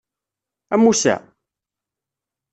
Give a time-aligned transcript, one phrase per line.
[0.75, 1.15] A Musa!